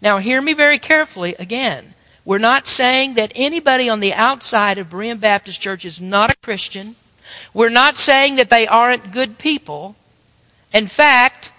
[0.03, 1.95] Now, hear me very carefully again.
[2.31, 6.37] We're not saying that anybody on the outside of Berean Baptist Church is not a
[6.37, 6.95] Christian.
[7.53, 9.97] We're not saying that they aren't good people.
[10.73, 11.51] In fact,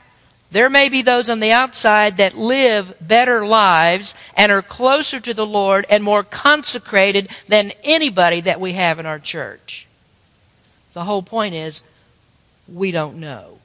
[0.49, 5.33] there may be those on the outside that live better lives and are closer to
[5.33, 9.87] the Lord and more consecrated than anybody that we have in our church.
[10.93, 11.83] The whole point is,
[12.69, 13.57] we don't know.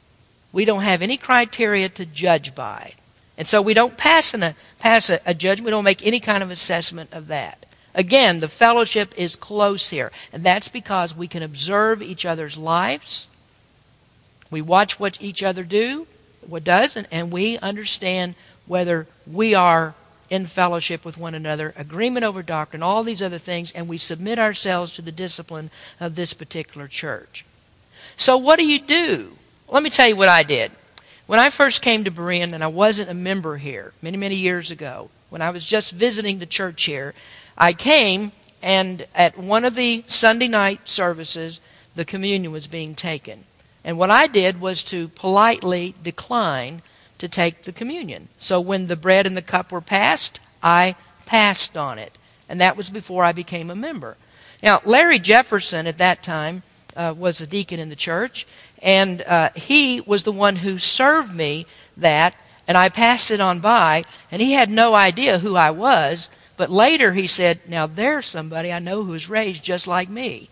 [0.53, 2.95] We don't have any criteria to judge by.
[3.39, 5.67] And so we don't pass, a, pass a, a judgment.
[5.67, 7.67] We don't make any kind of assessment of that.
[7.95, 10.13] Again, the fellowship is close here.
[10.33, 13.29] And that's because we can observe each other's lives.
[14.51, 16.07] We watch what each other do,
[16.47, 18.35] what does, and, and we understand
[18.67, 19.95] whether we are
[20.29, 24.39] in fellowship with one another, agreement over doctrine, all these other things, and we submit
[24.39, 25.71] ourselves to the discipline
[26.01, 27.45] of this particular church.
[28.17, 29.37] So, what do you do?
[29.69, 30.73] Let me tell you what I did.
[31.27, 34.71] When I first came to Berean, and I wasn't a member here many, many years
[34.71, 37.15] ago, when I was just visiting the church here,
[37.59, 38.31] I came
[38.63, 41.61] and at one of the Sunday night services,
[41.95, 43.45] the communion was being taken.
[43.85, 46.83] And what I did was to politely decline
[47.19, 48.29] to take the communion.
[48.39, 52.17] So when the bread and the cup were passed, I passed on it.
[52.49, 54.17] And that was before I became a member.
[54.63, 56.63] Now, Larry Jefferson at that time
[56.97, 58.47] uh, was a deacon in the church,
[58.83, 61.67] and uh, he was the one who served me
[61.97, 62.35] that,
[62.69, 66.29] and I passed it on by, and he had no idea who I was.
[66.57, 70.49] But later he said, Now there's somebody I know who was raised just like me.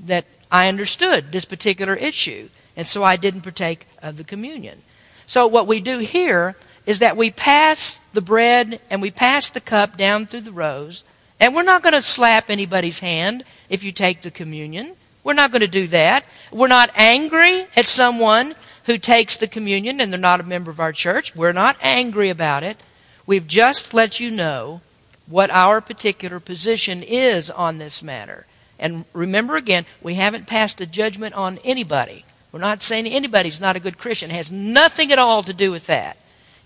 [0.00, 4.82] That I understood this particular issue, and so I didn't partake of the communion.
[5.26, 6.56] So what we do here
[6.86, 11.04] is that we pass the bread and we pass the cup down through the rows,
[11.38, 14.94] and we're not going to slap anybody's hand if you take the communion.
[15.24, 16.24] We're not going to do that.
[16.50, 18.54] We're not angry at someone
[18.84, 21.36] who takes the communion and they're not a member of our church.
[21.36, 22.78] We're not angry about it.
[23.26, 24.80] We've just let you know
[25.26, 28.46] what our particular position is on this matter.
[28.78, 32.24] And remember again, we haven't passed a judgment on anybody.
[32.50, 34.30] We're not saying anybody's not a good Christian.
[34.30, 36.16] It has nothing at all to do with that.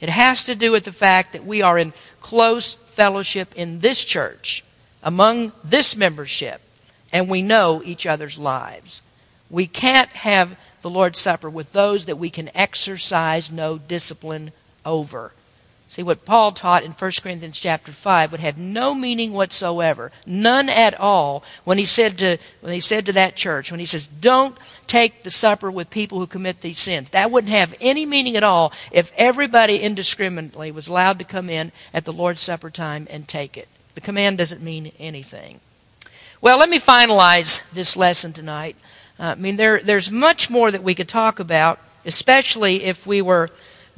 [0.01, 4.05] It has to do with the fact that we are in close fellowship in this
[4.05, 4.63] church,
[5.03, 6.61] among this membership
[7.13, 9.03] and we know each other's lives.
[9.51, 14.53] We can't have the Lord's Supper with those that we can exercise no discipline
[14.85, 15.33] over.
[15.93, 20.71] See, what Paul taught in 1 Corinthians chapter 5 would have no meaning whatsoever, none
[20.71, 24.07] at all, when he said to, when he said to that church, when he says,
[24.07, 24.57] don't
[24.87, 27.11] take the supper with people who commit these sins.
[27.11, 31.73] That wouldn't have any meaning at all if everybody indiscriminately was allowed to come in
[31.93, 33.69] at the Lord's Supper time and take it.
[33.95, 35.61] The command doesn't mean anything.
[36.43, 38.75] Well, let me finalize this lesson tonight.
[39.17, 43.23] Uh, I mean, there, there's much more that we could talk about, especially if we
[43.23, 43.49] were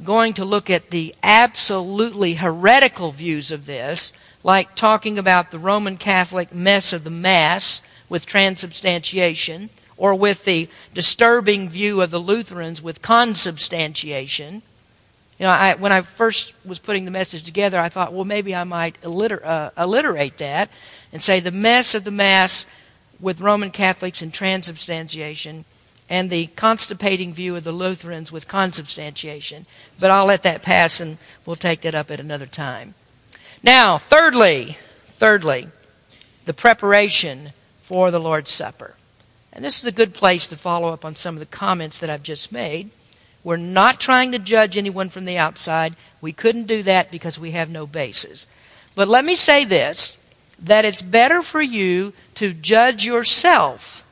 [0.03, 5.97] going to look at the absolutely heretical views of this, like talking about the Roman
[5.97, 12.79] Catholic mess of the Mass with transubstantiation, or with the disturbing view of the Lutherans
[12.79, 14.61] with consubstantiation.
[15.39, 18.53] You know, I, when I first was putting the message together, I thought, well, maybe
[18.53, 20.69] I might alliter, uh, alliterate that
[21.15, 22.65] and say the mess of the Mass
[23.21, 25.63] with Roman Catholics and transubstantiation
[26.09, 29.65] and the constipating view of the Lutherans with consubstantiation.
[29.97, 32.95] But I'll let that pass and we'll take that up at another time.
[33.63, 35.69] Now, thirdly, thirdly,
[36.43, 38.95] the preparation for the Lord's Supper.
[39.53, 42.09] And this is a good place to follow up on some of the comments that
[42.09, 42.89] I've just made.
[43.41, 45.95] We're not trying to judge anyone from the outside.
[46.19, 48.49] We couldn't do that because we have no basis.
[48.95, 50.17] But let me say this
[50.59, 54.05] that it's better for you to judge yourself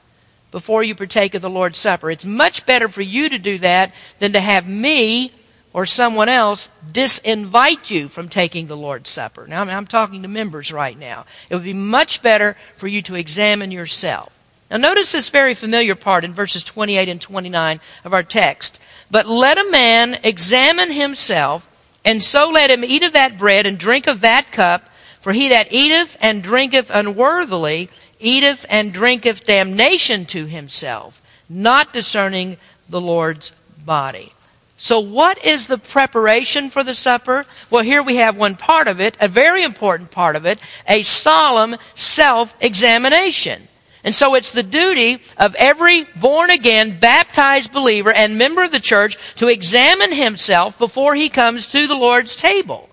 [0.52, 2.12] before you partake of the Lord's Supper.
[2.12, 5.32] It's much better for you to do that than to have me
[5.74, 9.48] or someone else disinvite you from taking the Lord's Supper.
[9.48, 11.26] Now, I'm talking to members right now.
[11.50, 14.40] It would be much better for you to examine yourself.
[14.70, 18.80] Now, notice this very familiar part in verses 28 and 29 of our text.
[19.10, 21.68] But let a man examine himself,
[22.06, 24.90] and so let him eat of that bread and drink of that cup.
[25.24, 32.58] For he that eateth and drinketh unworthily eateth and drinketh damnation to himself, not discerning
[32.90, 33.54] the Lord's
[33.86, 34.34] body.
[34.76, 37.46] So, what is the preparation for the supper?
[37.70, 40.60] Well, here we have one part of it, a very important part of it,
[40.90, 43.70] a solemn self examination.
[44.04, 48.82] And so it's the duty of every born again, baptized believer and member of the
[48.82, 52.90] church to examine himself before he comes to the Lord's table.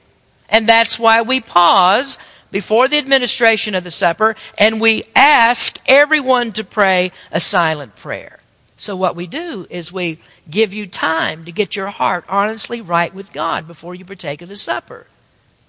[0.51, 2.19] And that's why we pause
[2.51, 8.41] before the administration of the supper and we ask everyone to pray a silent prayer.
[8.77, 10.19] So what we do is we
[10.51, 14.49] give you time to get your heart honestly right with God before you partake of
[14.49, 15.07] the supper.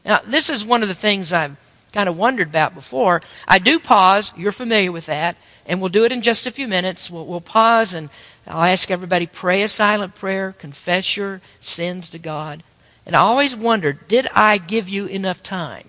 [0.06, 1.58] Now, this is one of the things I've
[1.94, 3.22] kind of wondered about before.
[3.48, 4.32] I do pause.
[4.36, 5.36] You're familiar with that.
[5.68, 7.12] And we'll do it in just a few minutes.
[7.12, 8.10] We'll, we'll pause and
[8.48, 12.64] I'll ask everybody pray a silent prayer, confess your sins to God.
[13.06, 15.88] And I always wondered, did I give you enough time?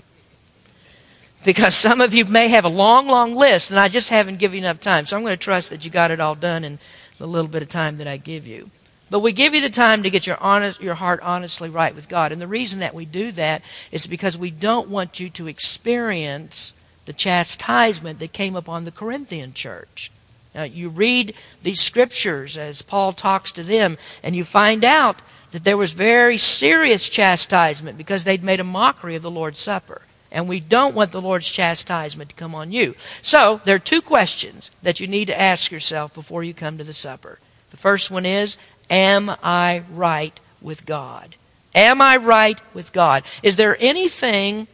[1.45, 4.59] Because some of you may have a long, long list and I just haven't given
[4.59, 5.07] you enough time.
[5.07, 6.79] So I'm going to trust that you got it all done in
[7.19, 8.71] the little bit of time that I give you.
[9.11, 12.09] But we give you the time to get your honest, your heart honestly right with
[12.09, 12.33] God.
[12.33, 16.73] And the reason that we do that is because we don't want you to experience
[17.05, 20.11] the chastisement that came upon the Corinthian church.
[20.55, 25.21] Now, you read these scriptures as Paul talks to them, and you find out
[25.53, 30.03] that there was very serious chastisement because they'd made a mockery of the Lord's Supper.
[30.31, 32.95] And we don't want the Lord's chastisement to come on you.
[33.21, 36.85] So, there are two questions that you need to ask yourself before you come to
[36.85, 37.39] the supper.
[37.71, 38.57] The first one is,
[38.89, 41.37] Am I right with God?
[41.75, 43.25] Am I right with God?
[43.43, 44.69] Is there anything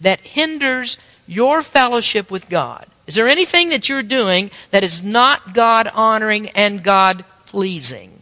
[0.00, 2.86] that hinders your fellowship with God?
[3.06, 8.17] Is there anything that you're doing that is not God honoring and God pleasing?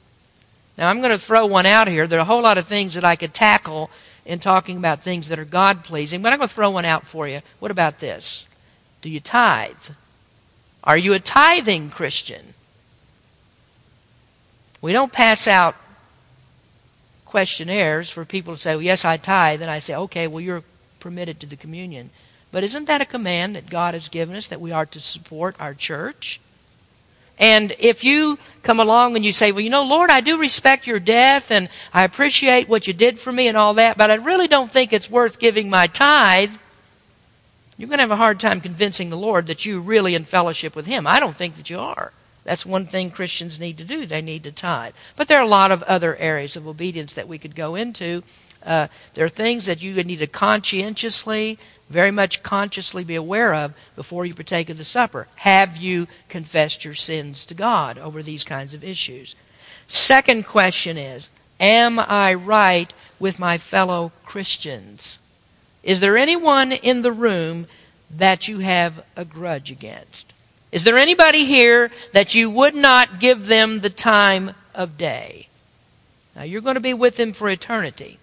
[0.76, 2.06] Now, I'm going to throw one out here.
[2.06, 3.90] There are a whole lot of things that I could tackle
[4.26, 7.06] in talking about things that are God pleasing, but I'm going to throw one out
[7.06, 7.40] for you.
[7.60, 8.46] What about this?
[9.00, 9.90] Do you tithe?
[10.84, 12.54] Are you a tithing Christian?
[14.82, 15.76] We don't pass out
[17.24, 19.62] questionnaires for people to say, well, yes, I tithe.
[19.62, 20.62] And I say, okay, well, you're
[21.00, 22.10] permitted to the communion.
[22.52, 25.56] But isn't that a command that God has given us that we are to support
[25.58, 26.40] our church?
[27.38, 30.86] And if you come along and you say, well, you know, Lord, I do respect
[30.86, 34.14] your death and I appreciate what you did for me and all that, but I
[34.14, 36.56] really don't think it's worth giving my tithe,
[37.76, 40.74] you're going to have a hard time convincing the Lord that you're really in fellowship
[40.74, 41.06] with Him.
[41.06, 42.12] I don't think that you are.
[42.44, 44.06] That's one thing Christians need to do.
[44.06, 44.94] They need to tithe.
[45.16, 48.22] But there are a lot of other areas of obedience that we could go into.
[48.64, 51.58] Uh, there are things that you need to conscientiously
[51.88, 55.28] very much consciously be aware of before you partake of the supper.
[55.36, 59.36] Have you confessed your sins to God over these kinds of issues?
[59.88, 61.30] Second question is
[61.60, 65.18] Am I right with my fellow Christians?
[65.82, 67.66] Is there anyone in the room
[68.10, 70.32] that you have a grudge against?
[70.72, 75.48] Is there anybody here that you would not give them the time of day?
[76.34, 78.18] Now, you're going to be with them for eternity.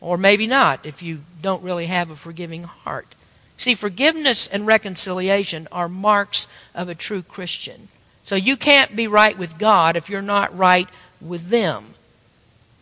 [0.00, 3.14] Or maybe not if you don't really have a forgiving heart.
[3.56, 7.88] See, forgiveness and reconciliation are marks of a true Christian.
[8.24, 10.88] So you can't be right with God if you're not right
[11.20, 11.94] with them.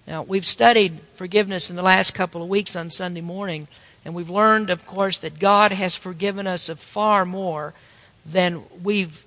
[0.06, 3.68] Now, we've studied forgiveness in the last couple of weeks on Sunday morning,
[4.04, 7.74] and we've learned, of course, that God has forgiven us of far more
[8.24, 9.24] than we've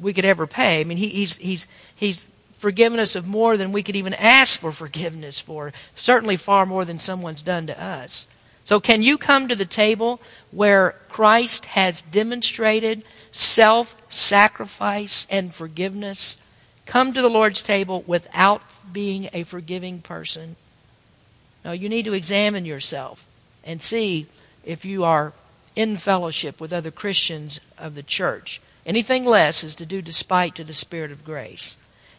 [0.00, 0.80] we could ever pay.
[0.80, 2.28] I mean, he, he's he's he's
[2.58, 6.84] forgiven us of more than we could even ask for forgiveness for, certainly far more
[6.84, 8.28] than someone's done to us.
[8.64, 16.38] So, can you come to the table where Christ has demonstrated self sacrifice and forgiveness?
[16.84, 20.56] Come to the Lord's table without being a forgiving person.
[21.64, 23.26] No, you need to examine yourself
[23.64, 24.26] and see
[24.64, 25.32] if you are
[25.76, 28.60] in fellowship with other Christians of the church.
[28.84, 31.76] Anything less is to do despite to the Spirit of grace.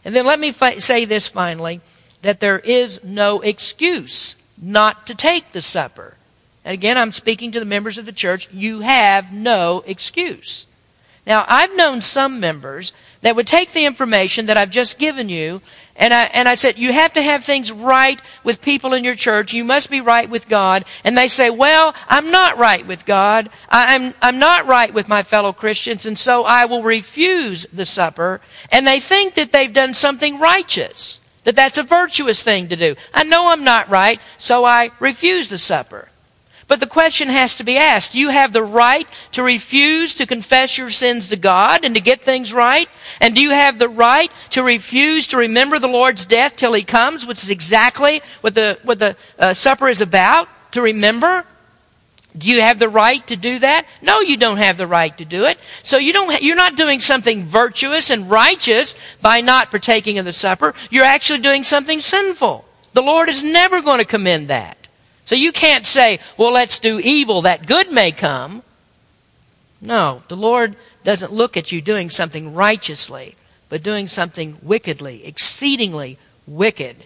[0.08, 1.82] And then let me fi- say this finally
[2.22, 6.14] that there is no excuse not to take the supper.
[6.64, 8.48] And again, I'm speaking to the members of the church.
[8.50, 10.66] You have no excuse.
[11.26, 15.60] Now, I've known some members that would take the information that I've just given you
[15.98, 19.16] and I, and I said, you have to have things right with people in your
[19.16, 19.52] church.
[19.52, 20.84] You must be right with God.
[21.02, 23.50] And they say, well, I'm not right with God.
[23.68, 26.06] I'm, I'm not right with my fellow Christians.
[26.06, 28.40] And so I will refuse the supper.
[28.70, 31.20] And they think that they've done something righteous.
[31.42, 32.94] that that's a virtuous thing to do.
[33.12, 36.08] I know I'm not right, so I refuse the supper.
[36.68, 38.14] But the question has to be asked.
[38.14, 42.20] You have the right to refuse to confess your sins to God and to get
[42.20, 42.88] things right?
[43.22, 46.84] And do you have the right to refuse to remember the Lord's death till He
[46.84, 51.46] comes, which is exactly what the, what the uh, supper is about, to remember?
[52.36, 53.86] Do you have the right to do that?
[54.02, 55.58] No, you don't have the right to do it.
[55.82, 60.34] So you don't, you're not doing something virtuous and righteous by not partaking of the
[60.34, 60.74] supper.
[60.90, 62.66] You're actually doing something sinful.
[62.92, 64.87] The Lord is never going to commend that.
[65.28, 68.62] So you can't say, well, let's do evil that good may come.
[69.78, 70.74] No, the Lord
[71.04, 73.36] doesn't look at you doing something righteously,
[73.68, 76.16] but doing something wickedly, exceedingly
[76.46, 76.96] wicked.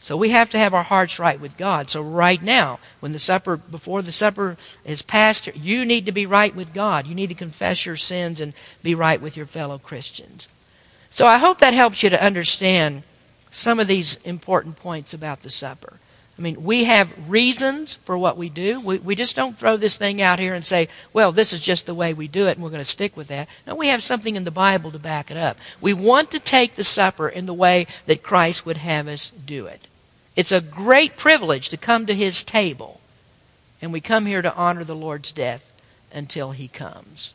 [0.00, 1.88] So we have to have our hearts right with God.
[1.88, 6.26] So right now, when the supper, before the supper is passed, you need to be
[6.26, 7.06] right with God.
[7.06, 10.48] You need to confess your sins and be right with your fellow Christians.
[11.10, 13.04] So I hope that helps you to understand
[13.52, 16.00] some of these important points about the supper.
[16.40, 18.80] I mean, we have reasons for what we do.
[18.80, 21.84] We, we just don't throw this thing out here and say, well, this is just
[21.84, 23.46] the way we do it and we're going to stick with that.
[23.66, 25.58] No, we have something in the Bible to back it up.
[25.82, 29.66] We want to take the supper in the way that Christ would have us do
[29.66, 29.86] it.
[30.34, 33.02] It's a great privilege to come to his table.
[33.82, 35.70] And we come here to honor the Lord's death
[36.10, 37.34] until he comes.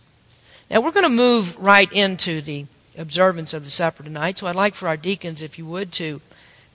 [0.72, 2.66] Now we're going to move right into the
[2.98, 4.40] observance of the supper tonight.
[4.40, 6.22] So I'd like for our deacons, if you would, to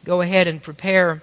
[0.04, 1.22] go ahead and prepare